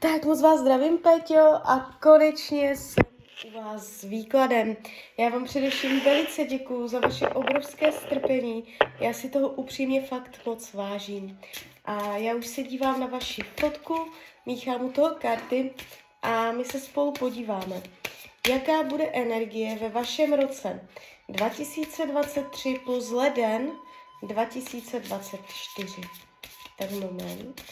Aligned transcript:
Tak 0.00 0.24
moc 0.24 0.42
vás 0.42 0.60
zdravím, 0.60 0.98
Peťo, 0.98 1.40
a 1.64 1.96
konečně 2.02 2.76
jsem 2.76 3.04
u 3.48 3.62
vás 3.62 3.86
s 3.86 4.04
výkladem. 4.04 4.76
Já 5.18 5.28
vám 5.28 5.44
především 5.44 6.00
velice 6.00 6.44
děkuju 6.44 6.88
za 6.88 7.00
vaše 7.00 7.28
obrovské 7.28 7.92
strpení. 7.92 8.64
Já 9.00 9.12
si 9.12 9.30
toho 9.30 9.48
upřímně 9.48 10.02
fakt 10.02 10.46
moc 10.46 10.74
vážím. 10.74 11.40
A 11.84 12.16
já 12.16 12.34
už 12.34 12.46
se 12.46 12.62
dívám 12.62 13.00
na 13.00 13.06
vaši 13.06 13.42
fotku, 13.60 13.94
míchám 14.46 14.84
u 14.84 14.92
toho 14.92 15.14
karty 15.14 15.74
a 16.22 16.52
my 16.52 16.64
se 16.64 16.80
spolu 16.80 17.12
podíváme, 17.12 17.82
jaká 18.48 18.82
bude 18.82 19.04
energie 19.04 19.78
ve 19.78 19.88
vašem 19.88 20.32
roce 20.32 20.88
2023 21.28 22.80
plus 22.84 23.10
leden 23.10 23.72
2024. 24.22 25.88
Tak 26.78 26.90
moment. 26.90 27.62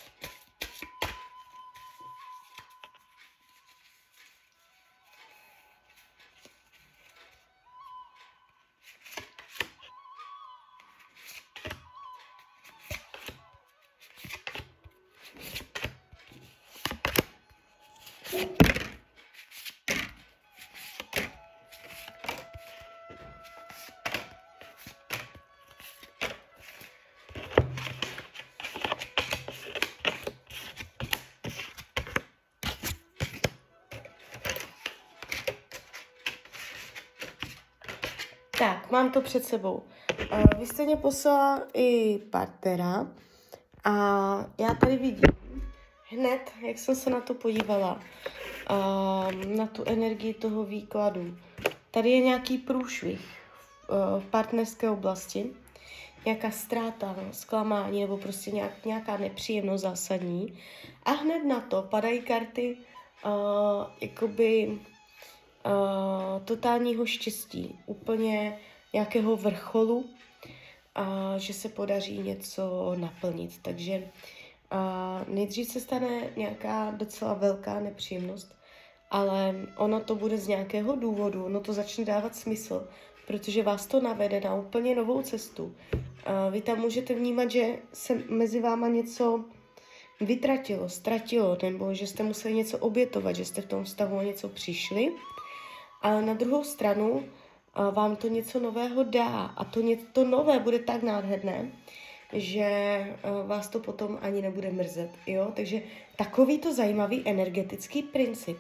Tak, 38.59 38.91
mám 38.91 39.11
to 39.11 39.21
před 39.21 39.45
sebou. 39.45 39.83
Uh, 40.33 40.61
vy 40.61 40.67
jste 40.67 40.85
mě 40.85 40.97
poslala 40.97 41.63
i 41.75 42.19
partnera 42.31 43.07
a 43.85 43.93
já 44.59 44.75
tady 44.75 44.97
vidím 44.97 45.71
hned, 46.09 46.53
jak 46.67 46.79
jsem 46.79 46.97
se 46.97 47.11
na 47.11 47.21
to 47.21 47.35
podívala, 47.35 48.01
uh, 48.71 49.57
na 49.57 49.67
tu 49.67 49.85
energii 49.87 50.35
toho 50.35 50.65
výkladu. 50.65 51.37
Tady 51.91 52.11
je 52.11 52.21
nějaký 52.21 52.59
průšvih 52.59 53.21
uh, 53.21 54.23
v 54.23 54.27
partnerské 54.27 54.91
oblasti, 54.91 55.51
nějaká 56.25 56.51
ztráta, 56.51 57.17
no, 57.23 57.33
zklamání 57.33 58.01
nebo 58.01 58.17
prostě 58.17 58.51
nějak, 58.51 58.85
nějaká 58.85 59.17
nepříjemnost 59.17 59.83
zásadní. 59.83 60.59
A 61.05 61.11
hned 61.11 61.45
na 61.45 61.61
to 61.61 61.83
padají 61.83 62.21
karty 62.21 62.77
uh, 63.25 63.33
jakoby 64.01 64.79
uh, 65.67 66.45
totálního 66.45 67.07
štěstí, 67.07 67.79
úplně 67.87 68.59
nějakého 68.93 69.37
vrcholu, 69.37 70.05
a 70.95 71.35
že 71.39 71.53
se 71.53 71.69
podaří 71.69 72.19
něco 72.19 72.95
naplnit. 72.99 73.51
Takže 73.63 73.99
uh, 73.99 75.35
nejdřív 75.35 75.69
se 75.69 75.81
stane 75.81 76.31
nějaká 76.37 76.91
docela 76.91 77.35
velká 77.35 77.81
nepříjemnost, 77.81 78.57
ale 79.11 79.55
ono 79.77 80.01
to 80.01 80.15
bude 80.15 80.39
z 80.39 80.49
nějakého 80.49 80.97
důvodu, 80.97 81.45
ono 81.45 81.61
to 81.61 81.73
začne 81.73 82.05
dávat 82.05 82.37
smysl, 82.37 82.89
protože 83.27 83.63
vás 83.63 83.87
to 83.87 84.01
navede 84.01 84.41
na 84.41 84.55
úplně 84.55 84.95
novou 84.95 85.23
cestu. 85.23 85.65
Uh, 85.65 85.73
vy 86.51 86.61
tam 86.61 86.79
můžete 86.79 87.15
vnímat, 87.15 87.51
že 87.51 87.79
se 87.93 88.23
mezi 88.29 88.61
váma 88.61 88.89
něco 88.89 89.45
vytratilo, 90.21 90.89
ztratilo, 90.89 91.59
nebo 91.63 91.95
že 91.95 92.07
jste 92.07 92.23
museli 92.23 92.55
něco 92.55 92.79
obětovat, 92.79 93.37
že 93.37 93.45
jste 93.45 93.63
v 93.63 93.67
tom 93.67 93.85
vztahu 93.85 94.21
něco 94.21 94.49
přišli 94.49 95.13
ale 96.07 96.23
na 96.23 96.35
druhou 96.35 96.65
stranu 96.65 97.25
vám 97.91 98.17
to 98.17 98.29
něco 98.29 98.61
nového 98.61 99.03
dá 99.03 99.53
a 99.57 99.65
to, 99.65 99.81
to 100.13 100.25
nové 100.25 100.59
bude 100.59 100.79
tak 100.79 101.03
nádherné, 101.03 101.71
že 102.33 102.69
vás 103.47 103.69
to 103.69 103.81
potom 103.81 104.19
ani 104.23 104.43
nebude 104.43 104.71
mrzet. 104.71 105.11
Jo? 105.27 105.53
Takže 105.57 105.83
takový 106.17 106.59
to 106.59 106.75
zajímavý 106.75 107.23
energetický 107.25 108.03
princip 108.03 108.59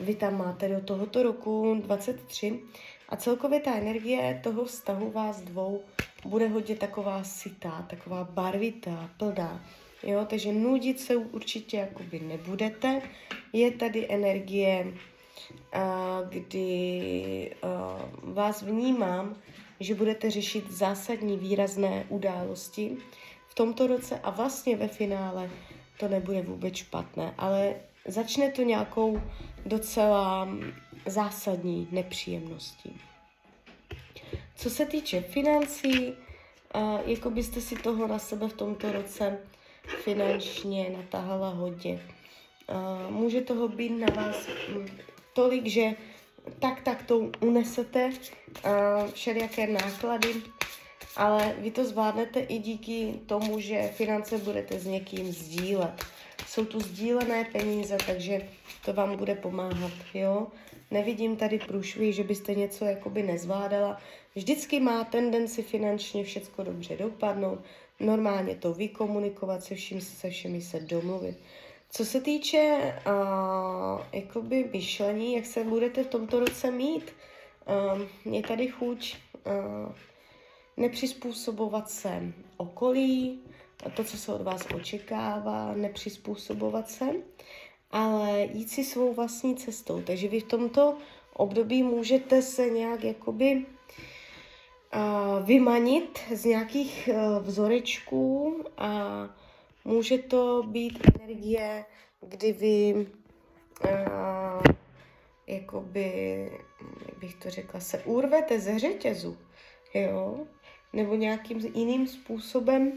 vy 0.00 0.14
tam 0.14 0.38
máte 0.38 0.68
do 0.68 0.80
tohoto 0.80 1.22
roku 1.22 1.80
23 1.82 2.60
a 3.08 3.16
celkově 3.16 3.60
ta 3.60 3.74
energie 3.74 4.40
toho 4.44 4.64
vztahu 4.64 5.10
vás 5.10 5.40
dvou 5.40 5.82
bude 6.24 6.48
hodně 6.48 6.76
taková 6.76 7.24
sitá, 7.24 7.86
taková 7.90 8.24
barvitá, 8.24 9.10
plná. 9.16 9.64
Jo, 10.02 10.26
takže 10.30 10.52
nudit 10.52 11.00
se 11.00 11.16
určitě 11.16 11.76
jakoby 11.76 12.20
nebudete. 12.20 13.02
Je 13.52 13.70
tady 13.70 14.06
energie 14.08 14.92
kdy 16.28 17.54
vás 18.22 18.62
vnímám, 18.62 19.36
že 19.80 19.94
budete 19.94 20.30
řešit 20.30 20.70
zásadní 20.70 21.36
výrazné 21.36 22.06
události 22.08 22.96
v 23.48 23.54
tomto 23.54 23.86
roce 23.86 24.20
a 24.20 24.30
vlastně 24.30 24.76
ve 24.76 24.88
finále 24.88 25.50
to 25.98 26.08
nebude 26.08 26.42
vůbec 26.42 26.74
špatné, 26.74 27.34
ale 27.38 27.74
začne 28.06 28.50
to 28.50 28.62
nějakou 28.62 29.22
docela 29.66 30.48
zásadní 31.06 31.88
nepříjemností. 31.90 33.00
Co 34.56 34.70
se 34.70 34.86
týče 34.86 35.20
financí, 35.20 36.12
jako 37.06 37.30
byste 37.30 37.60
si 37.60 37.76
toho 37.76 38.06
na 38.06 38.18
sebe 38.18 38.48
v 38.48 38.52
tomto 38.52 38.92
roce 38.92 39.38
finančně 39.86 40.90
natáhala 40.96 41.48
hodně. 41.48 42.00
Může 43.10 43.40
toho 43.40 43.68
být 43.68 43.90
na 43.90 44.06
vás 44.22 44.48
tolik, 45.36 45.66
že 45.66 45.94
tak 46.58 46.80
tak 46.80 47.02
to 47.02 47.30
unesete 47.40 48.10
uh, 48.10 49.10
všelijaké 49.12 49.66
náklady, 49.66 50.34
ale 51.16 51.54
vy 51.58 51.70
to 51.70 51.84
zvládnete 51.84 52.40
i 52.40 52.58
díky 52.58 53.20
tomu, 53.26 53.60
že 53.60 53.92
finance 53.94 54.38
budete 54.38 54.78
s 54.78 54.86
někým 54.86 55.32
sdílet. 55.32 56.04
Jsou 56.46 56.64
tu 56.64 56.80
sdílené 56.80 57.44
peníze, 57.44 57.96
takže 58.06 58.48
to 58.84 58.92
vám 58.92 59.16
bude 59.16 59.34
pomáhat, 59.34 59.92
jo. 60.14 60.46
Nevidím 60.90 61.36
tady 61.36 61.58
průšvih, 61.58 62.14
že 62.14 62.24
byste 62.24 62.54
něco 62.54 62.84
jakoby 62.84 63.22
nezvládala. 63.22 63.98
Vždycky 64.34 64.80
má 64.80 65.04
tendenci 65.04 65.62
finančně 65.62 66.24
všecko 66.24 66.62
dobře 66.62 66.96
dopadnout, 66.96 67.58
normálně 68.00 68.54
to 68.54 68.74
vykomunikovat 68.74 69.64
se 69.64 69.74
vším, 69.74 70.00
se 70.00 70.30
všemi 70.30 70.60
se 70.60 70.80
domluvit. 70.80 71.36
Co 71.90 72.04
se 72.04 72.20
týče 72.20 72.94
uh, 73.06 74.00
jakoby 74.12 74.70
myšlení, 74.72 75.34
jak 75.34 75.46
se 75.46 75.64
budete 75.64 76.04
v 76.04 76.06
tomto 76.06 76.40
roce 76.40 76.70
mít, 76.70 77.12
uh, 78.24 78.32
je 78.34 78.42
tady 78.42 78.68
chuť 78.68 79.16
uh, 79.46 79.92
nepřizpůsobovat 80.76 81.90
se 81.90 82.32
okolí, 82.56 83.40
to, 83.96 84.04
co 84.04 84.16
se 84.16 84.34
od 84.34 84.42
vás 84.42 84.66
očekává, 84.74 85.74
nepřizpůsobovat 85.74 86.90
se, 86.90 87.06
ale 87.90 88.48
jít 88.52 88.70
si 88.70 88.84
svou 88.84 89.14
vlastní 89.14 89.56
cestou. 89.56 90.02
Takže 90.02 90.28
vy 90.28 90.40
v 90.40 90.48
tomto 90.48 90.96
období 91.34 91.82
můžete 91.82 92.42
se 92.42 92.70
nějak 92.70 93.04
jakoby 93.04 93.66
uh, 94.94 95.46
vymanit 95.46 96.18
z 96.34 96.44
nějakých 96.44 97.08
uh, 97.12 97.44
vzorečků 97.46 98.56
a 98.78 98.90
Může 99.86 100.18
to 100.18 100.62
být 100.66 100.98
energie, 101.14 101.84
kdy 102.20 102.52
vy 102.52 102.94
uh, 102.94 104.62
jakoby, 105.46 106.50
jak 107.06 107.18
bych 107.18 107.34
to 107.34 107.50
řekla, 107.50 107.80
se 107.80 107.98
urvete 107.98 108.60
ze 108.60 108.78
řetězu, 108.78 109.38
jo? 109.94 110.46
Nebo 110.92 111.14
nějakým 111.14 111.58
jiným 111.74 112.06
způsobem 112.06 112.92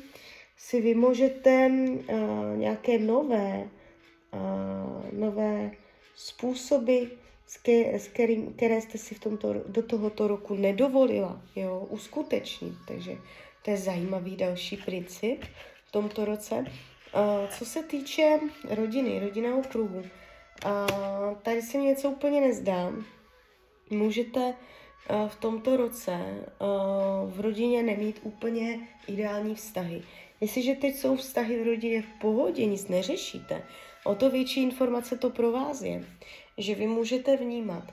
si 0.57 0.81
vymožete 0.81 1.67
uh, 1.67 2.57
nějaké 2.57 2.99
nové, 2.99 3.69
uh, 4.33 5.19
nové 5.19 5.71
způsoby, 6.15 7.03
s, 7.47 7.57
ke, 7.57 7.99
s 7.99 8.07
kterým, 8.07 8.53
které 8.53 8.81
jste 8.81 8.97
si 8.97 9.15
v 9.15 9.19
tomto, 9.19 9.53
do 9.53 9.83
tohoto 9.83 10.27
roku 10.27 10.55
nedovolila 10.55 11.41
jo, 11.55 11.87
uskutečnit. 11.89 12.73
Takže 12.87 13.17
to 13.61 13.71
je 13.71 13.77
zajímavý 13.77 14.35
další 14.35 14.77
princip 14.77 15.41
v 15.89 15.91
tomto 15.91 16.25
roce. 16.25 16.65
Co 17.57 17.65
se 17.65 17.83
týče 17.83 18.39
rodiny, 18.69 19.19
rodinného 19.19 19.61
kruhu, 19.63 19.99
uh, 19.99 20.05
tady 21.41 21.61
se 21.61 21.77
mi 21.77 21.83
něco 21.83 22.09
úplně 22.09 22.41
nezdá. 22.41 22.91
Můžete 23.89 24.53
v 25.27 25.35
tomto 25.35 25.77
roce 25.77 26.19
v 27.27 27.39
rodině 27.39 27.83
nemít 27.83 28.19
úplně 28.23 28.79
ideální 29.07 29.55
vztahy. 29.55 30.01
Jestliže 30.41 30.75
teď 30.75 30.95
jsou 30.95 31.15
vztahy 31.15 31.63
v 31.63 31.67
rodině 31.67 32.01
v 32.01 32.19
pohodě, 32.21 32.65
nic 32.65 32.87
neřešíte, 32.87 33.63
o 34.05 34.15
to 34.15 34.29
větší 34.29 34.63
informace 34.63 35.17
to 35.17 35.29
pro 35.29 35.51
vás 35.51 35.81
je, 35.81 36.03
že 36.57 36.75
vy 36.75 36.87
můžete 36.87 37.37
vnímat, 37.37 37.83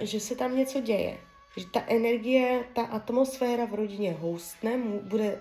že 0.00 0.20
se 0.20 0.36
tam 0.36 0.56
něco 0.56 0.80
děje, 0.80 1.18
že 1.56 1.66
ta 1.66 1.84
energie, 1.86 2.64
ta 2.74 2.82
atmosféra 2.82 3.64
v 3.64 3.74
rodině 3.74 4.12
houstne, 4.12 4.78
bude 5.02 5.38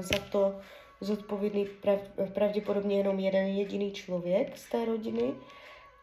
za 0.00 0.18
to 0.18 0.60
zodpovědný 1.04 1.66
prav, 1.66 2.00
pravděpodobně 2.34 2.96
jenom 2.96 3.18
jeden 3.18 3.46
jediný 3.46 3.92
člověk 3.92 4.58
z 4.58 4.70
té 4.70 4.84
rodiny. 4.84 5.34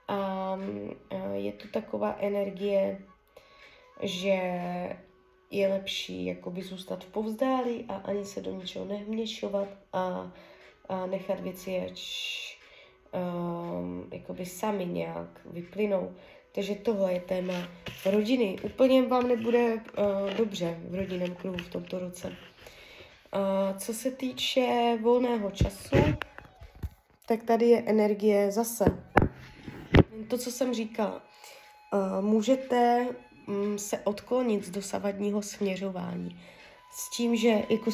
A, 0.08 0.60
je 1.34 1.52
to 1.52 1.68
taková 1.68 2.16
energie, 2.20 3.00
že 4.02 4.62
je 5.52 5.68
lepší 5.68 6.26
jakoby 6.26 6.62
zůstat 6.62 7.04
v 7.04 7.08
povzdálí 7.08 7.86
a 7.88 7.96
ani 7.96 8.26
se 8.26 8.42
do 8.42 8.52
ničeho 8.52 8.86
nehměšovat 8.86 9.68
a, 9.94 10.32
a 10.90 11.06
nechat 11.06 11.40
věci, 11.40 11.82
ať 11.86 12.00
um, 13.14 14.10
jakoby 14.14 14.46
sami 14.46 14.86
nějak 14.86 15.42
vyplynou. 15.46 16.16
Takže 16.52 16.76
tohle 16.76 17.14
je 17.14 17.20
téma 17.20 17.70
rodiny. 18.06 18.58
Úplně 18.64 19.02
vám 19.02 19.28
nebude 19.28 19.74
uh, 19.74 20.34
dobře 20.38 20.80
v 20.90 20.96
rodinném 20.96 21.36
kruhu 21.36 21.58
v 21.58 21.70
tomto 21.70 22.00
roce. 22.00 22.36
Co 23.78 23.94
se 23.94 24.12
týče 24.12 24.98
volného 25.02 25.52
času, 25.52 25.96
tak 27.26 27.44
tady 27.44 27.66
je 27.66 27.84
energie 27.86 28.52
zase. 28.52 28.86
To, 30.28 30.38
co 30.38 30.52
jsem 30.52 30.74
říkala. 30.74 31.22
Můžete 32.22 33.08
um, 33.48 33.78
se 33.80 34.00
odklonit 34.00 34.66
z 34.66 34.70
dosavadního 34.70 35.42
směřování. 35.42 36.42
S 36.92 37.10
tím, 37.18 37.36
že 37.36 37.64
jako 37.70 37.92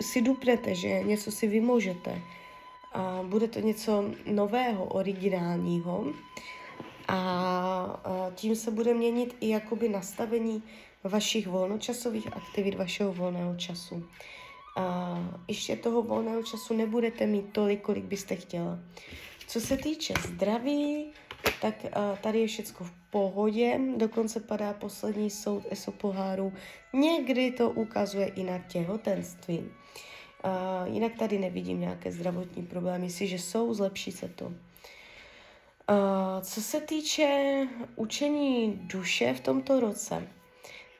si 0.00 0.22
dupnete, 0.22 0.74
že 0.74 1.02
něco 1.02 1.30
si 1.30 1.46
vymožete. 1.46 2.22
A 2.92 3.20
bude 3.22 3.48
to 3.48 3.60
něco 3.60 4.04
nového, 4.26 4.84
originálního 4.84 6.04
a 7.08 8.30
tím 8.34 8.56
se 8.56 8.70
bude 8.70 8.94
měnit 8.94 9.36
i 9.40 9.48
jakoby 9.48 9.88
nastavení 9.88 10.62
vašich 11.04 11.46
volnočasových 11.46 12.36
aktivit, 12.36 12.74
vašeho 12.74 13.12
volného 13.12 13.56
času. 13.56 14.04
A 14.76 15.18
ještě 15.48 15.76
toho 15.76 16.02
volného 16.02 16.42
času 16.42 16.76
nebudete 16.76 17.26
mít 17.26 17.52
tolik, 17.52 17.80
kolik 17.80 18.04
byste 18.04 18.36
chtěla. 18.36 18.78
Co 19.46 19.60
se 19.60 19.76
týče 19.76 20.14
zdraví, 20.28 21.12
tak 21.60 21.74
tady 22.20 22.40
je 22.40 22.46
všechno 22.46 22.86
v 22.86 22.92
pohodě, 23.10 23.80
dokonce 23.96 24.40
padá 24.40 24.72
poslední 24.72 25.30
soud 25.30 25.62
ESO 25.70 25.92
poháru. 25.92 26.52
Někdy 26.92 27.50
to 27.50 27.70
ukazuje 27.70 28.26
i 28.26 28.44
na 28.44 28.58
těhotenství. 28.58 29.58
Uh, 29.58 30.94
jinak 30.94 31.12
tady 31.18 31.38
nevidím 31.38 31.80
nějaké 31.80 32.12
zdravotní 32.12 32.66
problémy, 32.66 33.06
jestliže 33.06 33.38
jsou, 33.38 33.74
zlepší 33.74 34.12
se 34.12 34.28
to. 34.28 34.44
Uh, 34.44 34.54
co 36.42 36.62
se 36.62 36.80
týče 36.80 37.56
učení 37.96 38.80
duše 38.82 39.34
v 39.34 39.40
tomto 39.40 39.80
roce, 39.80 40.28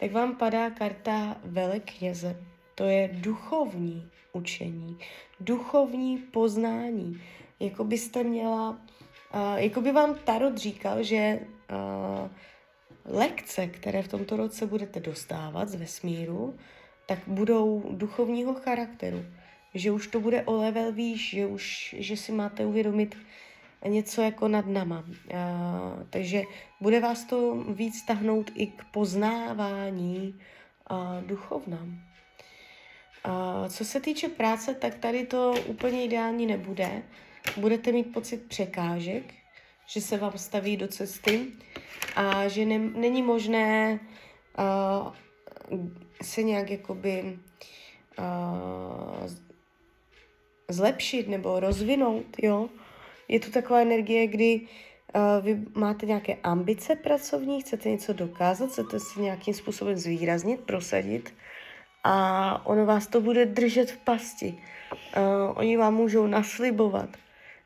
tak 0.01 0.13
vám 0.13 0.37
padá 0.37 0.71
karta 0.71 1.37
velekněze. 1.45 2.52
To 2.75 2.85
je 2.85 3.11
duchovní 3.13 4.11
učení, 4.33 4.99
duchovní 5.41 6.19
poznání. 6.19 7.23
Jako 7.61 7.85
byste 7.85 8.25
měla, 8.25 8.71
uh, 8.71 9.55
jako 9.57 9.81
by 9.81 9.93
vám 9.93 10.15
Tarot 10.15 10.59
říkal, 10.59 11.03
že 11.03 11.41
uh, 11.41 12.31
lekce, 13.05 13.67
které 13.67 14.03
v 14.03 14.09
tomto 14.09 14.37
roce 14.37 14.67
budete 14.67 15.01
dostávat 15.01 15.69
z 15.69 15.75
vesmíru, 15.75 16.57
tak 17.07 17.19
budou 17.27 17.85
duchovního 17.91 18.55
charakteru. 18.55 19.25
Že 19.75 19.91
už 19.91 20.07
to 20.07 20.21
bude 20.21 20.43
o 20.43 20.53
level 20.53 20.93
výš, 20.93 21.31
že 21.31 21.47
už, 21.47 21.95
že 21.99 22.17
si 22.17 22.33
máte 22.33 22.67
uvědomit, 22.67 23.17
něco 23.89 24.23
jako 24.23 24.49
nad 24.49 24.67
nama. 24.67 25.05
A, 25.35 26.05
takže 26.11 26.43
bude 26.81 27.01
vás 27.01 27.25
to 27.25 27.55
víc 27.55 28.03
tahnout 28.03 28.51
i 28.55 28.67
k 28.67 28.85
poznávání 28.85 30.41
a, 30.87 31.21
duchovna. 31.27 31.79
Co 33.69 33.85
se 33.85 34.01
týče 34.01 34.29
práce, 34.29 34.75
tak 34.75 34.95
tady 34.95 35.27
to 35.27 35.55
úplně 35.67 36.05
ideální 36.05 36.47
nebude. 36.47 37.03
Budete 37.57 37.93
mít 37.93 38.13
pocit 38.13 38.49
překážek, 38.49 39.35
že 39.87 40.01
se 40.01 40.19
vám 40.19 40.33
staví 40.37 40.77
do 40.77 40.89
cesty 40.89 41.47
a 42.17 42.49
že 42.49 42.65
ne, 42.65 42.79
není 42.79 43.23
možné 43.23 44.01
a, 44.57 45.13
se 46.23 46.43
nějak 46.43 46.71
jakoby 46.71 47.39
a, 48.19 49.27
zlepšit 50.69 51.29
nebo 51.29 51.61
rozvinout, 51.61 52.27
jo 52.43 52.69
je 53.33 53.41
tu 53.41 53.51
taková 53.51 53.81
energie, 53.81 54.27
kdy 54.27 54.61
uh, 54.61 55.45
vy 55.45 55.65
máte 55.75 56.07
nějaké 56.07 56.35
ambice 56.35 56.97
pracovní, 56.97 57.61
chcete 57.63 57.89
něco 57.89 58.13
dokázat, 58.13 58.71
chcete 58.71 59.01
si 59.01 59.21
nějakým 59.21 59.55
způsobem 59.55 59.97
zvýraznit, 59.97 60.61
prosadit 60.61 61.35
a 62.05 62.67
ono 62.67 62.87
vás 62.87 63.07
to 63.07 63.21
bude 63.21 63.47
držet 63.47 63.91
v 63.91 63.97
pasti. 63.97 64.59
Uh, 64.93 65.59
oni 65.59 65.77
vám 65.77 65.95
můžou 65.95 66.27
naslibovat 66.27 67.09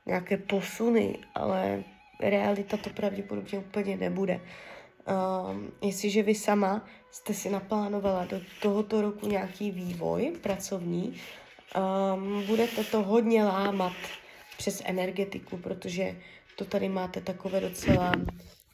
nějaké 0.06 0.36
posuny, 0.36 1.18
ale 1.34 1.82
realita 2.20 2.76
to 2.76 2.90
pravděpodobně 2.90 3.58
úplně 3.58 3.96
nebude. 3.96 4.40
Um, 5.50 5.72
jestliže 5.82 6.22
vy 6.22 6.34
sama 6.34 6.84
jste 7.10 7.34
si 7.34 7.50
naplánovala 7.50 8.24
do 8.24 8.40
tohoto 8.62 9.02
roku 9.02 9.28
nějaký 9.28 9.70
vývoj 9.70 10.32
pracovní, 10.42 11.16
um, 11.76 12.42
budete 12.46 12.84
to 12.84 13.02
hodně 13.02 13.44
lámat 13.44 13.92
přes 14.58 14.82
energetiku, 14.84 15.56
protože 15.56 16.16
to 16.56 16.64
tady 16.64 16.88
máte 16.88 17.20
takové 17.20 17.60
docela 17.60 18.12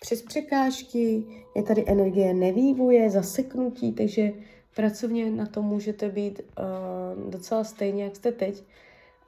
přes 0.00 0.23
překážky, 0.23 1.25
je 1.56 1.62
tady 1.62 1.85
energie 1.87 2.35
nevývoje, 2.35 3.11
zaseknutí, 3.11 3.93
takže 3.93 4.32
pracovně 4.74 5.30
na 5.30 5.46
to 5.46 5.62
můžete 5.62 6.08
být 6.08 6.40
uh, 6.40 7.30
docela 7.30 7.64
stejně, 7.64 8.04
jak 8.04 8.16
jste 8.16 8.32
teď. 8.32 8.62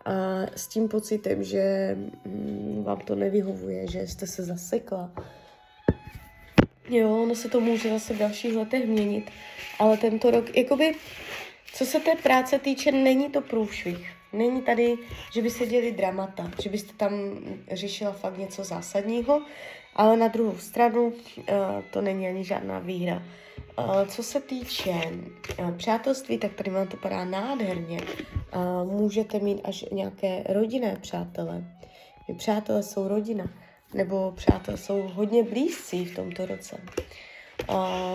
A 0.05 0.13
s 0.57 0.67
tím 0.67 0.89
pocitem, 0.89 1.45
že 1.45 1.97
um, 2.25 2.85
vám 2.85 3.01
to 3.01 3.15
nevyhovuje, 3.15 3.87
že 3.87 4.07
jste 4.07 4.27
se 4.27 4.43
zasekla. 4.43 5.11
Jo, 6.89 7.23
ono 7.23 7.35
se 7.35 7.49
to 7.49 7.61
může 7.61 7.91
zase 7.91 8.15
v 8.15 8.19
dalších 8.19 8.57
letech 8.57 8.87
měnit, 8.87 9.31
ale 9.79 9.97
tento 9.97 10.31
rok, 10.31 10.57
jakoby, 10.57 10.95
co 11.75 11.87
se 11.87 12.01
té 12.01 12.15
práce 12.23 12.59
týče, 12.59 12.93
není 12.93 13.31
to 13.31 13.41
průšvih. 13.41 14.11
Není 14.33 14.63
tady, 14.63 14.95
že 15.33 15.43
by 15.43 15.51
se 15.51 15.67
děli 15.67 15.93
dramata, 15.93 16.51
že 16.63 16.71
byste 16.71 16.93
tam 16.97 17.13
řešila 17.71 18.13
fakt 18.13 18.39
něco 18.39 18.65
zásadního, 18.65 19.43
ale 19.97 20.17
na 20.17 20.29
druhou 20.29 20.59
stranu 20.59 21.07
uh, 21.07 21.45
to 21.91 22.01
není 22.01 22.29
ani 22.29 22.45
žádná 22.45 22.79
výhra. 22.79 23.23
Uh, 23.79 24.07
co 24.07 24.23
se 24.23 24.41
týče 24.41 24.93
uh, 25.59 25.77
přátelství, 25.77 26.39
tak 26.39 26.55
tady 26.55 26.71
vám 26.71 26.87
to 26.87 26.97
padá 26.97 27.25
nádherně. 27.25 28.01
Můžete 28.85 29.39
mít 29.39 29.61
až 29.65 29.85
nějaké 29.93 30.45
rodinné 30.49 30.97
přátele. 31.01 31.65
Přátelé 32.37 32.83
jsou 32.83 33.09
rodina, 33.09 33.45
nebo 33.95 34.33
přátelé 34.37 34.77
jsou 34.77 35.03
hodně 35.03 35.43
blízcí 35.43 36.05
v 36.05 36.17
tomto 36.17 36.47
roce. 36.47 36.81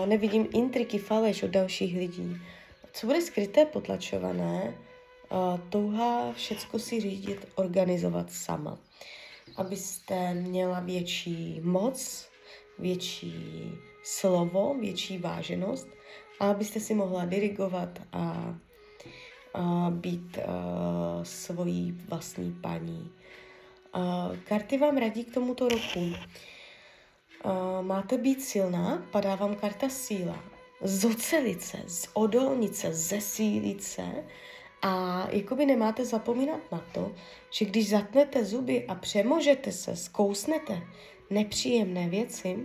Nevidím 0.06 0.48
intriky, 0.54 0.98
faleš 0.98 1.42
od 1.42 1.50
dalších 1.50 1.96
lidí. 1.96 2.36
Co 2.92 3.06
bude 3.06 3.20
skryté, 3.20 3.66
potlačované, 3.66 4.74
touha 5.68 6.32
všecko 6.32 6.78
si 6.78 7.00
řídit, 7.00 7.48
organizovat 7.54 8.32
sama. 8.32 8.78
Abyste 9.56 10.34
měla 10.34 10.80
větší 10.80 11.60
moc, 11.62 12.28
větší 12.78 13.34
slovo, 14.02 14.74
větší 14.80 15.18
váženost 15.18 15.88
a 16.40 16.50
abyste 16.50 16.80
si 16.80 16.94
mohla 16.94 17.24
dirigovat 17.24 17.98
a, 18.12 18.54
a 19.54 19.90
být 19.90 20.38
a, 20.38 20.44
svojí 21.22 21.92
vlastní 22.08 22.52
paní. 22.52 23.10
A, 23.92 24.30
karty 24.44 24.78
vám 24.78 24.96
radí 24.96 25.24
k 25.24 25.34
tomuto 25.34 25.68
roku. 25.68 26.14
A, 27.44 27.80
máte 27.80 28.18
být 28.18 28.42
silná, 28.42 29.06
padá 29.10 29.34
vám 29.34 29.54
karta 29.54 29.88
síla. 29.88 30.44
Zocelit 30.82 31.62
se, 31.62 31.78
zodolnit 31.86 32.76
se, 32.76 32.94
zesílit 32.94 33.82
se, 33.82 34.24
a 34.82 35.26
jakoby 35.30 35.66
nemáte 35.66 36.04
zapomínat 36.04 36.60
na 36.72 36.84
to, 36.92 37.14
že 37.50 37.64
když 37.64 37.88
zatnete 37.88 38.44
zuby 38.44 38.86
a 38.86 38.94
přemožete 38.94 39.72
se, 39.72 39.96
zkousnete 39.96 40.82
nepříjemné 41.30 42.08
věci, 42.08 42.58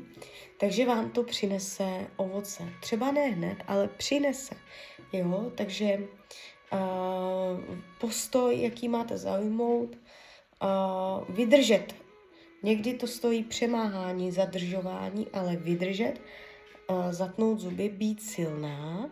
takže 0.60 0.86
vám 0.86 1.10
to 1.10 1.24
přinese 1.24 2.07
ovoce. 2.15 2.63
Třeba 2.81 3.12
ne 3.12 3.22
hned, 3.22 3.57
ale 3.67 3.88
přinese. 3.88 4.55
Jo, 5.13 5.51
takže 5.55 6.00
uh, 6.74 7.75
postoj, 8.00 8.62
jaký 8.62 8.89
máte 8.89 9.17
zaujmout, 9.17 9.89
uh, 9.95 11.36
vydržet. 11.36 11.95
Někdy 12.63 12.93
to 12.93 13.07
stojí 13.07 13.43
přemáhání, 13.43 14.31
zadržování, 14.31 15.27
ale 15.34 15.55
vydržet, 15.55 16.13
uh, 16.89 17.12
zatnout 17.12 17.60
zuby, 17.60 17.89
být 17.89 18.22
silná 18.22 19.10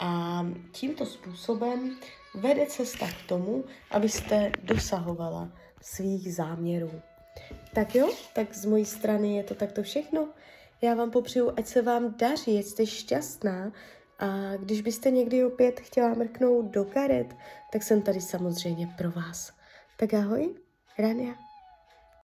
a 0.00 0.42
tímto 0.72 1.06
způsobem 1.06 1.98
vede 2.36 2.66
cesta 2.66 3.06
k 3.06 3.28
tomu, 3.28 3.64
abyste 3.90 4.52
dosahovala 4.62 5.48
svých 5.82 6.34
záměrů. 6.34 6.90
Tak 7.74 7.94
jo, 7.94 8.10
tak 8.34 8.54
z 8.54 8.64
mojí 8.64 8.84
strany 8.84 9.36
je 9.36 9.44
to 9.44 9.54
takto 9.54 9.82
všechno. 9.82 10.28
Já 10.82 10.94
vám 10.94 11.10
popřeju, 11.10 11.52
ať 11.56 11.66
se 11.66 11.82
vám 11.82 12.14
daří, 12.18 12.58
ať 12.58 12.64
jste 12.64 12.86
šťastná, 12.86 13.72
A 14.18 14.56
když 14.56 14.80
byste 14.80 15.10
někdy 15.10 15.44
opět 15.44 15.80
chtěla 15.80 16.14
mrknout 16.14 16.64
do 16.64 16.84
karet, 16.84 17.36
tak 17.72 17.82
jsem 17.82 18.02
tady 18.02 18.20
samozřejmě 18.20 18.94
pro 18.98 19.10
vás. 19.10 19.52
Tak 19.96 20.14
ahoj, 20.14 20.54
Rania. 20.98 21.45